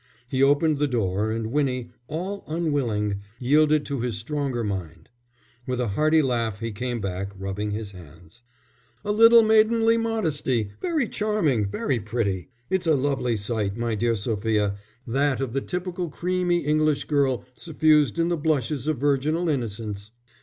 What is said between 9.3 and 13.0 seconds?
maidenly modesty! Very charming, very pretty! It's a